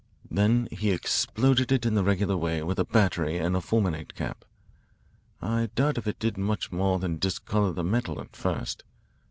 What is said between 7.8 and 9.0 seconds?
metal at first.